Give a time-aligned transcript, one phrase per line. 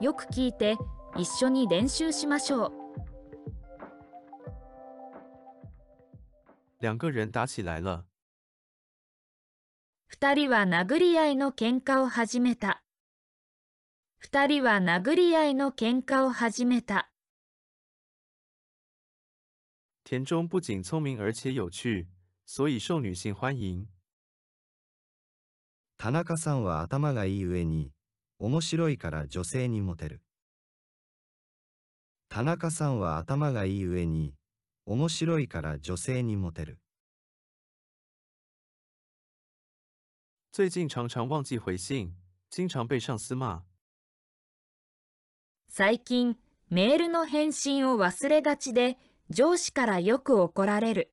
[0.00, 0.76] よく聞いて
[1.16, 2.72] 一緒に練習しましょう
[6.80, 8.04] 两个人打起来了。
[10.06, 12.82] 二人は殴り合いの喧嘩を始めた
[14.18, 17.10] 二人は殴り合いの喧嘩を始めた
[20.04, 22.06] 田中不仅聪明而且有趣，
[22.46, 23.86] 所以受女性欢迎。
[25.98, 27.92] 田中さんは頭がいい上に、
[28.40, 30.22] 面白いから女性にモテる。
[32.28, 34.34] 田中さんは頭がいい上に、
[34.86, 36.78] 面白いから女性にモテる。
[40.52, 42.14] 最近常常忘记回信，
[42.50, 43.64] 经常被上司骂。
[45.68, 46.36] 最近
[46.70, 48.98] メールの返信を忘れがちで
[49.30, 51.12] 上司からよく怒られる。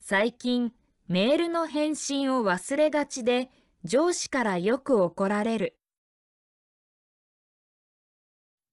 [0.00, 0.74] 最近
[1.08, 3.50] メールの返信を忘れがちで
[3.84, 5.77] 上司からよく怒られる。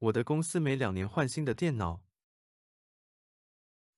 [0.05, 2.00] 我的公司每两年换新的电脑。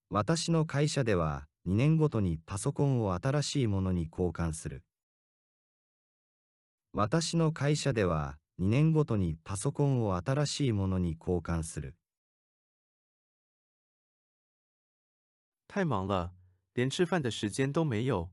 [0.08, 4.85] 私の会社では2年ごとにパソコンを新しいものに交換する。
[6.94, 11.97] 私の会社では2年ごとにパソコンを新しいものに交換する。
[15.67, 16.31] 太忙了，
[16.73, 18.30] 连吃饭的时间都没有。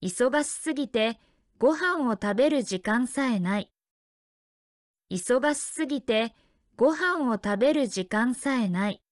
[0.00, 1.20] 忙しすぎて
[1.58, 3.70] ご飯を食べる時間さえない。
[5.10, 6.34] 忙しすぎて
[6.76, 9.02] ご飯を食べる時間さえない。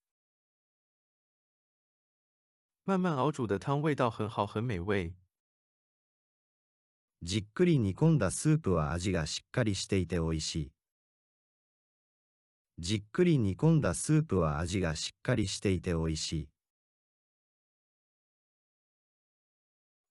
[2.87, 5.15] 慢慢熬煮的汤味道很好，很美味。
[7.23, 10.73] じっくり煮込んだスープは味がしっかりしていて美味しい。
[12.79, 16.49] じっくり煮込んだスープは味がしっかりしていて美味しい。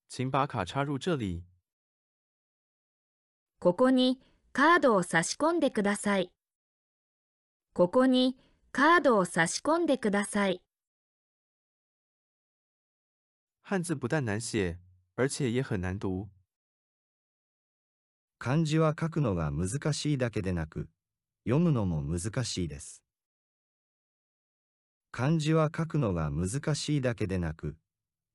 [0.09, 1.43] 请把卡插入这里。
[3.59, 4.19] ここに
[4.57, 6.31] カードを差し込んでください。
[7.73, 8.37] ここに
[8.71, 10.61] カードを差し込んでください。
[13.63, 14.77] 汉字不但难写，
[15.17, 16.29] 而且也很难读。
[18.39, 20.87] 漢字は書くのが難しいだけでなく、
[21.43, 23.03] 読むのも難しいです。
[25.11, 27.75] 漢字は書くのが難しいだけでなく、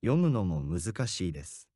[0.03, 1.70] 読むのも難しいです。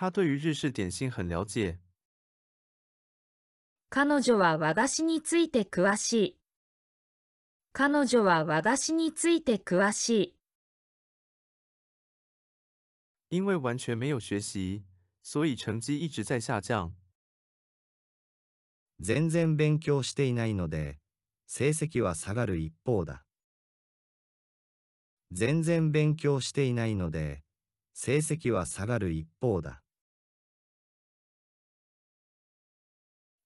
[0.00, 1.78] 他对于日式点心很了解。
[3.90, 6.40] 彼女は和菓子について詳しい。
[7.74, 10.34] 彼女は和菓子について詳しい。
[13.28, 14.84] 因为完全没有学习，
[15.22, 16.94] 所以成绩一直在下降。
[19.02, 20.98] 全然勉強していないので、
[21.46, 23.26] 成績は下がる一方だ。
[25.30, 27.44] 全然勉強していないので、
[27.92, 29.82] 成績は下がる一方だ。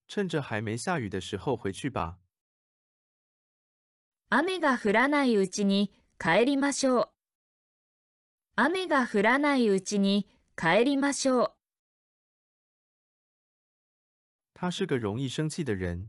[0.08, 2.18] 趁着还没下雨的时候回去吧。
[4.30, 7.08] 雨が降らないうちに帰りましょう。
[8.56, 11.54] 雨が降らないうちに帰りましょう。
[14.54, 16.08] 他是个容易生气的人。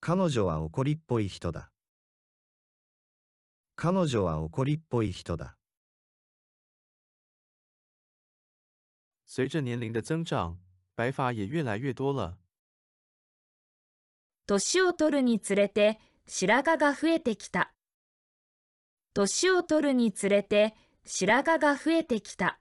[0.00, 1.70] 彼女は怒りっぽい人だ。
[3.76, 5.56] 彼女は怒りっぽい人だ。
[9.26, 10.58] 随着年龄的增长，
[11.00, 12.36] 白发也越来越多了。
[14.46, 17.72] 年を取るにつれて白髪が増えてきた。
[19.14, 20.74] 年を取るにつれて
[21.06, 22.60] 白髪が増えてきた。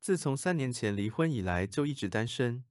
[0.00, 2.62] 自从三年前离婚以来，就一直单身。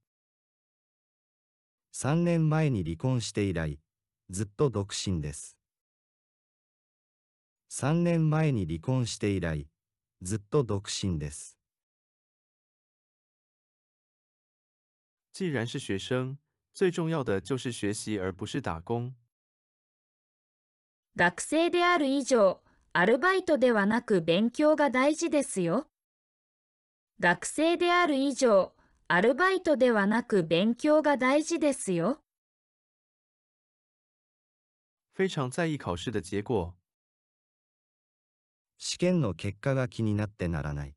[1.92, 3.78] 3年前に離婚して以来、
[4.30, 5.56] ずっと独身です。
[7.70, 9.68] 3年前に離婚して以来、
[10.22, 11.58] ずっと独身です。
[15.34, 16.38] 既然是学生，
[16.72, 19.14] 最重要的就是学习，而不是打工。
[21.16, 22.62] 学生である以上、
[22.92, 25.88] アルバイトではなく勉強が大事ですよ。
[27.18, 28.76] 学生である以上、
[29.08, 32.20] アルバイトではなく勉強が大事ですよ。
[35.16, 36.76] 非常在意考试的结果。
[38.78, 40.94] 試験の結果が気になってならない。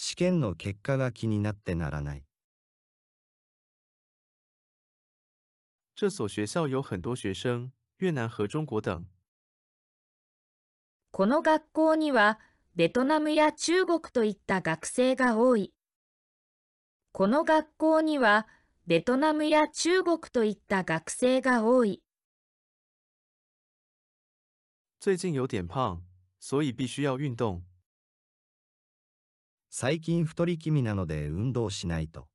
[0.00, 2.24] 試験の結果が気になってならない。
[5.96, 9.04] 这所学校有很多学生，越南和中国等。
[11.10, 12.38] この学校には
[12.76, 15.74] ベトナムや中国といった学生が多い。
[17.10, 18.46] この学校には
[18.86, 22.04] ベトナムや中国といった学生が多い。
[25.00, 26.02] 最近有点胖，
[26.38, 27.64] 所以必须要运动。
[29.70, 32.26] 最近太り気味なので運動しないと。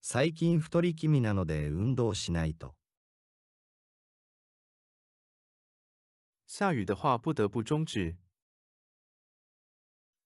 [0.00, 2.74] 最近太り気味なので運動しないと。
[6.46, 8.14] 下雨的话不得不终止。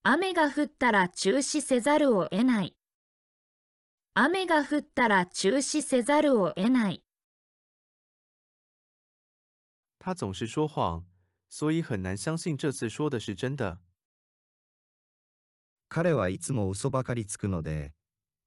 [0.02, 2.76] 雨が降ったら中止せざるを得ない。
[4.14, 7.02] 雨が降ったら中止せざるを得ない。
[9.98, 11.06] 他总是说谎，
[11.48, 13.80] 所以很难相信这次说的是真的。
[15.90, 17.94] 彼はいつも嘘ばかりつくので、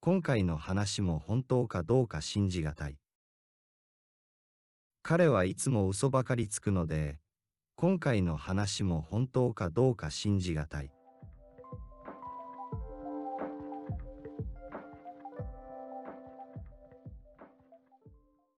[0.00, 2.96] 今回の話も本当かどうか信じがたい。
[5.02, 7.18] 彼はいつも嘘ばかりつくので、
[7.74, 10.92] 今回の話も本当かどうか信じがたい。